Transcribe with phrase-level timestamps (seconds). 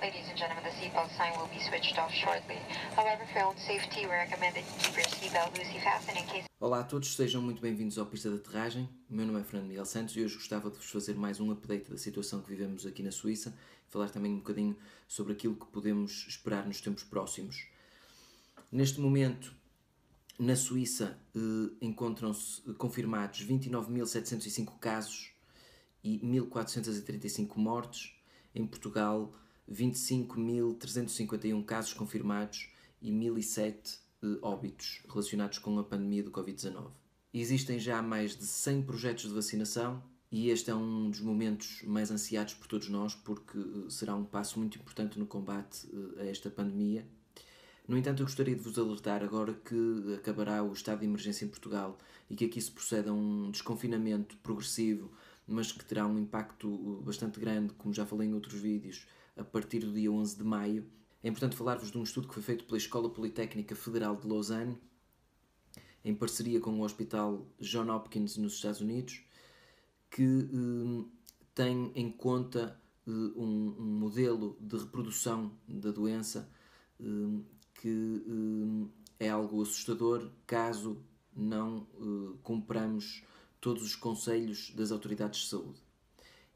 [0.00, 2.56] Ladies and gentlemen, the seatbelt sign will be switched off shortly.
[2.96, 6.44] However, for own safety, we recommend that you keep your seatbelt loosely fastened in case
[6.58, 8.88] Olá a todos, sejam muito bem-vindos ao Pista de Aterragem.
[9.10, 11.50] O meu nome é Fernando Miguel Santos e hoje gostava de vos fazer mais um
[11.50, 13.54] update da situação que vivemos aqui na Suíça
[13.86, 14.74] e falar também um bocadinho
[15.06, 17.66] sobre aquilo que podemos esperar nos tempos próximos.
[18.72, 19.54] Neste momento,
[20.38, 25.30] na Suíça, eh, encontram-se confirmados 29.705 casos
[26.02, 28.14] e 1.435 mortes.
[28.54, 29.32] Em Portugal,
[29.72, 32.68] 25.351 casos confirmados
[33.00, 36.90] e 1.007 eh, óbitos relacionados com a pandemia do Covid-19.
[37.32, 40.02] Existem já mais de 100 projetos de vacinação
[40.32, 44.24] e este é um dos momentos mais ansiados por todos nós porque eh, será um
[44.24, 47.06] passo muito importante no combate eh, a esta pandemia.
[47.86, 51.48] No entanto, eu gostaria de vos alertar agora que acabará o estado de emergência em
[51.48, 51.98] Portugal
[52.28, 55.10] e que aqui se procede a um desconfinamento progressivo,
[55.46, 59.06] mas que terá um impacto bastante grande, como já falei em outros vídeos,
[59.40, 60.86] a partir do dia 11 de maio.
[61.22, 64.78] É importante falar-vos de um estudo que foi feito pela Escola Politécnica Federal de Lausanne,
[66.04, 69.22] em parceria com o Hospital John Hopkins nos Estados Unidos,
[70.10, 71.04] que eh,
[71.54, 76.50] tem em conta eh, um, um, modelo de reprodução da doença
[77.00, 77.04] eh,
[77.74, 78.22] que
[79.18, 81.02] é algo assustador caso
[81.34, 81.86] não
[82.42, 83.22] cumpramos
[83.58, 85.80] todos os conselhos das autoridades de saúde.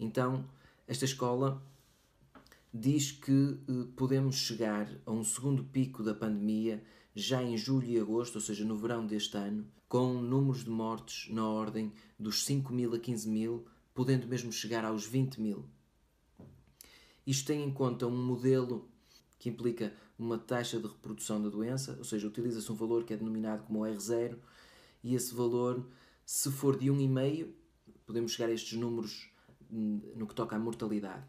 [0.00, 0.44] Então,
[0.88, 1.62] esta escola
[2.72, 6.82] diz que eh, podemos chegar a um segundo pico da pandemia
[7.14, 11.30] já em julho e agosto, ou seja, no verão deste ano, com números de mortes
[11.30, 15.66] na ordem dos 5 mil a 15 mil, podendo mesmo chegar aos 20 mil.
[17.26, 18.88] Isto tem em conta um modelo
[19.38, 23.16] que implica uma taxa de reprodução da doença, ou seja, utiliza-se um valor que é
[23.18, 24.38] denominado como R0,
[25.04, 25.86] e esse valor,
[26.24, 27.52] se for de 1,5,
[28.06, 29.30] podemos chegar a estes números
[29.70, 31.26] hum, no que toca à mortalidade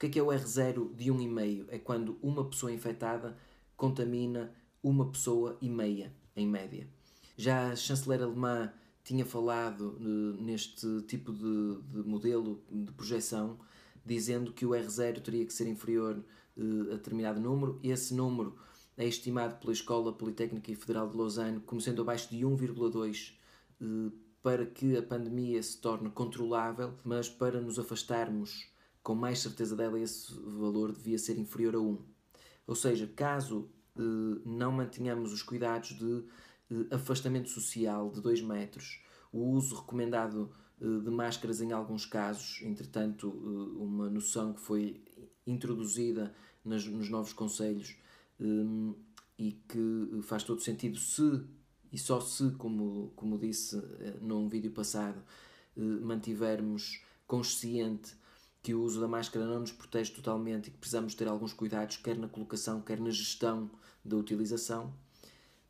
[0.00, 1.66] que é que é o R0 de 1,5?
[1.68, 3.36] É quando uma pessoa infectada
[3.76, 4.50] contamina
[4.82, 6.88] uma pessoa e meia, em média.
[7.36, 8.72] Já a chanceler alemã
[9.04, 13.58] tinha falado uh, neste tipo de, de, modelo de projeção,
[14.04, 16.24] dizendo que o R0 teria que ser inferior
[16.56, 17.78] uh, a determinado número.
[17.82, 18.56] Esse número
[18.96, 23.34] é estimado pela Escola Politécnica e Federal de Lausanne como sendo abaixo de 1,2
[23.82, 28.70] uh, para que a pandemia se torne controlável, mas para nos afastarmos
[29.02, 31.98] com mais certeza dela esse valor devia ser inferior a 1.
[32.66, 36.24] Ou seja, caso eh, não mantenhamos os cuidados de
[36.70, 39.02] eh, afastamento social de 2 metros,
[39.32, 40.50] o uso recomendado
[40.80, 45.02] eh, de máscaras em alguns casos, entretanto, eh, uma noção que foi
[45.46, 46.34] introduzida
[46.64, 47.96] nas, nos novos conselhos
[48.40, 48.94] eh,
[49.38, 51.42] e que faz todo sentido se
[51.92, 55.22] e só se, como, como disse eh, num vídeo passado,
[55.76, 58.14] mantivermos consciente
[58.62, 61.96] que o uso da máscara não nos protege totalmente e que precisamos ter alguns cuidados,
[61.96, 63.70] quer na colocação, quer na gestão
[64.04, 64.92] da utilização.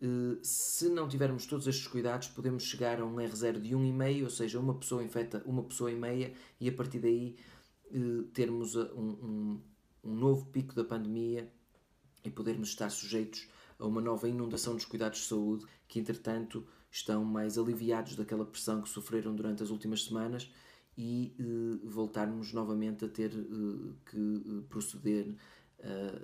[0.02, 4.30] Eh, se não tivermos todos estes cuidados, podemos chegar a um R0 de 1,5, ou
[4.30, 7.36] seja, uma pessoa infecta uma pessoa e meia, e a partir daí
[7.92, 9.60] eh, termos um, um,
[10.04, 11.52] um novo pico da pandemia
[12.24, 13.48] e podermos estar sujeitos
[13.78, 18.82] a uma nova inundação dos cuidados de saúde, que entretanto estão mais aliviados daquela pressão
[18.82, 20.50] que sofreram durante as últimas semanas
[20.96, 25.34] e uh, voltarmos novamente a ter uh, que uh, proceder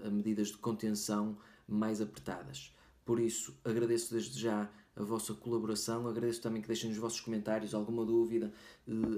[0.04, 2.74] a medidas de contenção mais apertadas.
[3.06, 7.72] Por isso, agradeço desde já a vossa colaboração, agradeço também que deixem nos vossos comentários
[7.72, 8.52] alguma dúvida,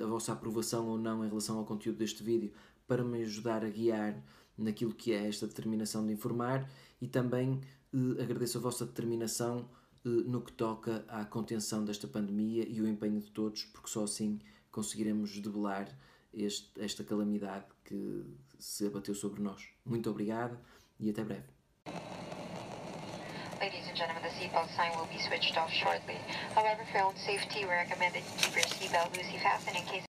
[0.00, 2.52] a vossa aprovação ou não em relação ao conteúdo deste vídeo,
[2.86, 4.22] para me ajudar a guiar
[4.56, 6.70] naquilo que é esta determinação de informar
[7.00, 7.60] e também
[8.20, 9.68] agradeço a vossa determinação
[10.04, 14.38] no que toca à contenção desta pandemia e o empenho de todos, porque só assim
[14.78, 15.88] conseguiremos debelar
[16.32, 18.24] este, esta calamidade que
[18.60, 19.60] se abateu sobre nós.
[19.84, 20.56] Muito obrigado
[21.00, 21.48] e até breve.
[23.58, 26.14] Ladies and gentlemen, the seatbelt sign will be switched off shortly.
[26.54, 30.06] However, for own safety, we recommend that you keep your seatbelt loosely fastened in case